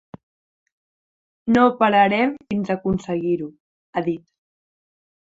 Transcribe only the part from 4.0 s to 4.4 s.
ha dit.